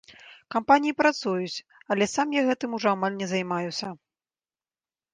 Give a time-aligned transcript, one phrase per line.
[0.53, 1.63] Кампаніі працуюць,
[1.95, 3.95] але сам я гэтым ужо амаль не займаюся.